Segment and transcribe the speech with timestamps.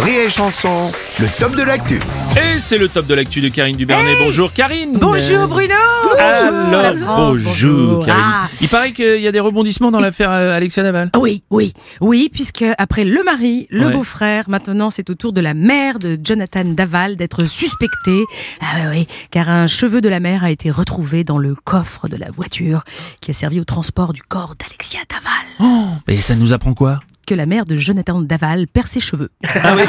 [0.00, 1.96] Rire et Chanson, le top de l'actu.
[2.36, 4.16] Et c'est le top de l'actu de Karine Dubernet.
[4.18, 4.92] bonjour Karine.
[4.94, 5.74] Bonjour Bruno
[6.18, 8.22] la France, bonjour, Karine.
[8.24, 8.48] Ah.
[8.60, 11.10] Il paraît qu'il y a des rebondissements dans l'affaire euh, Alexia Naval.
[11.18, 13.92] Oui, oui, oui, puisque après le mari, le Ouais.
[13.92, 18.22] beau-frère, maintenant c'est au tour de la mère de Jonathan Daval d'être suspectée.
[18.60, 22.08] Ah oui, oui, car un cheveu de la mère a été retrouvé dans le coffre
[22.08, 22.82] de la voiture
[23.20, 26.00] qui a servi au transport du corps d'Alexia Daval.
[26.08, 26.98] Et ça nous apprend quoi?
[27.28, 29.28] Que la mère de Jonathan Daval perd ses cheveux.
[29.62, 29.82] Ah oui,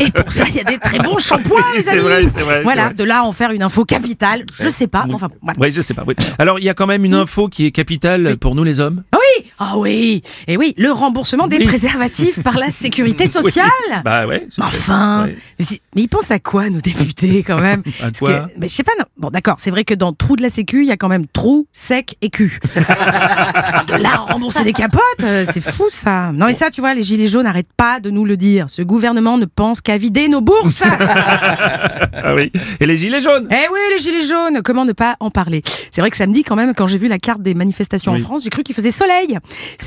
[0.06, 1.98] Et pour ça, il y a des très bons shampoings, les amis.
[1.98, 5.04] vrai, vrai, Voilà, de là à en faire une info capitale, je sais pas.
[5.12, 5.58] Enfin, voilà.
[5.58, 6.04] oui, je sais pas.
[6.06, 6.14] oui.
[6.38, 9.02] Alors, il y a quand même une info qui est capitale pour nous les hommes.
[9.12, 9.18] Oui,
[9.58, 11.66] ah oui, et oui, le remboursement des Oui.
[11.66, 13.66] préservatifs par la sécurité sociale.
[14.04, 14.46] Bah ouais.
[14.58, 15.36] Mais Enfin, ouais.
[15.58, 17.82] mais mais ils pensent à quoi nos députés quand même?
[18.00, 18.30] À Parce quoi?
[18.40, 18.92] que- mais je sais pas.
[18.98, 19.04] Non.
[19.16, 21.26] Bon, d'accord, c'est vrai que dans trou de la Sécu, il y a quand même
[21.26, 22.58] trou, sec et cul.
[22.74, 26.30] de là rembourser des capotes, euh, c'est fou ça.
[26.32, 28.66] Non, et ça, tu vois, les gilets jaunes n'arrêtent pas de nous le dire.
[28.68, 30.82] Ce gouvernement ne pense qu'à vider nos bourses.
[32.22, 32.52] Ah oui.
[32.80, 33.48] Et les gilets jaunes?
[33.50, 35.62] Eh oui, les gilets jaunes, comment ne pas en parler?
[35.90, 38.20] C'est vrai que samedi, quand même, quand j'ai vu la carte des manifestations Oui.
[38.22, 39.17] en France, j'ai cru qu'il faisait soleil.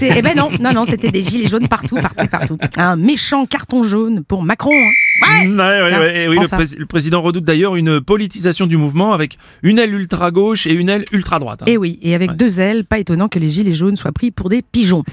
[0.02, 2.58] Eh ben non, non, non, c'était des gilets jaunes partout, partout, partout.
[2.78, 4.72] Un méchant carton jaune pour Macron.
[4.74, 4.92] hein.
[5.22, 5.48] Ouais.
[5.48, 6.24] Ouais, ouais, Tiens, ouais.
[6.24, 6.58] Et oui, prends le, ça.
[6.58, 10.74] pré- le président redoute d'ailleurs une politisation du mouvement avec une aile ultra gauche et
[10.74, 11.62] une aile ultra droite.
[11.64, 11.66] hein.
[11.68, 14.50] Et oui, et avec deux ailes, pas étonnant que les gilets jaunes soient pris pour
[14.50, 15.04] des pigeons.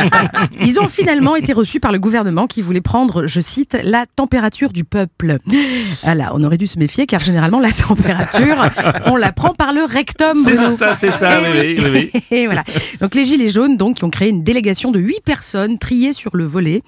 [0.60, 4.70] Ils ont finalement été reçus par le gouvernement qui voulait prendre, je cite, la température
[4.72, 5.38] du peuple.
[6.02, 8.56] Voilà, on aurait dû se méfier car généralement la température,
[9.06, 10.36] on la prend par le rectum.
[10.44, 12.64] C'est ça, c'est ça, Eh oui, oui, oui, Et voilà.
[13.00, 16.36] Donc les gilets jaunes, donc, qui ont créé une délégation de huit personnes triées sur
[16.36, 16.82] le volet.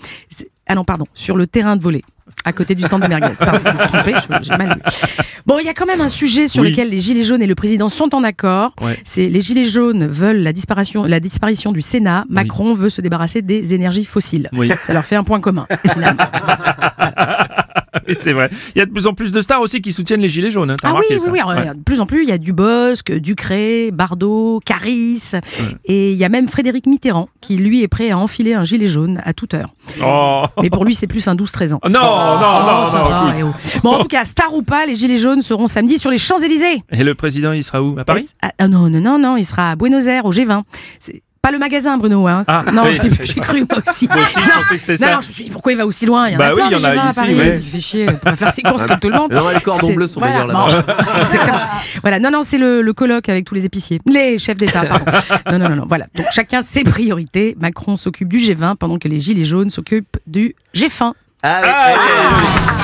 [0.67, 2.03] Ah non, pardon, sur le terrain de volet.
[2.44, 3.33] À côté du stand de merguez.
[3.38, 4.92] Pardon, suis trompée, je- j'ai mal lu.
[5.46, 6.70] Bon, il y a quand même un sujet sur Oui.
[6.70, 8.74] lequel les Gilets jaunes et le président sont en accord.
[8.80, 8.98] Ouais.
[9.05, 12.24] C'est les Gilets jaunes veulent la disparition, la disparition du Sénat.
[12.30, 14.48] Macron veut se débarrasser des énergies fossiles.
[14.54, 14.70] Oui.
[14.82, 15.66] Ça leur fait un point commun.
[15.92, 16.22] finalement.
[18.19, 18.50] C'est vrai.
[18.75, 20.71] Il y a de plus en plus de stars aussi qui soutiennent les gilets jaunes.
[20.71, 20.77] hein.
[20.83, 21.38] Ah oui, oui, oui.
[21.47, 21.75] Ouais.
[21.75, 25.33] De plus en plus, il y a Dubosc, Ducré, Bardot, Caris.
[25.84, 28.87] Et il y a même Frédéric Mitterrand qui, lui, est prêt à enfiler un gilet
[28.87, 29.75] jaune à toute heure.
[30.05, 30.44] Oh.
[30.62, 31.81] Mais pour lui, c'est plus un 12-13 ans.
[31.84, 33.09] Oh, Non, non, Oh, non, ça non.
[33.10, 33.55] va, écoute.
[33.65, 33.81] eh oh.
[33.83, 36.83] Bon, en tout cas, star ou pas, les Gilets jaunes seront samedi sur les Champs-Élysées.
[36.91, 37.99] Et le président, il sera où?
[37.99, 38.28] À Paris?
[38.43, 40.62] Ah, ah, non, non, non, non, il sera à Buenos Aires, au G20.
[40.99, 42.27] C'est pas le magasin, Bruno.
[42.28, 42.45] Hein.
[42.47, 42.99] Ah, non, oui.
[43.23, 44.06] j'ai cru moi aussi.
[44.09, 45.15] Moi aussi, je non, pensais que c'était non, ça.
[45.15, 46.28] non, je me suis dit pourquoi il va aussi loin?
[46.28, 47.59] Il y en Bah a oui, plein il y en a G20 ici, Paris.
[47.62, 49.33] Il fait chier, on peut faire ses courses comme tout le monde.
[49.33, 51.71] Non, les cordons C'est- bleus sont voilà, meilleurs là-bas.
[52.03, 54.83] voilà, non, non, c'est le, le colloque avec tous les épiciers, les chefs d'État.
[54.84, 55.05] pardon.
[55.51, 56.06] Non, non, non, non, voilà.
[56.15, 57.57] Donc chacun ses priorités.
[57.59, 61.15] Macron s'occupe du G20 pendant que les Gilets jaunes s'occupent du G fin.
[61.43, 62.79] Ah oui, Ah, ouais, ouais, ouais.